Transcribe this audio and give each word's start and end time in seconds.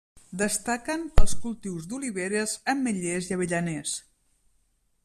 Destaquen 0.41 1.03
els 1.25 1.35
cultius 1.43 1.85
d'oliveres, 1.91 2.57
ametllers 2.75 3.31
i 3.31 3.39
avellaners. 3.39 3.95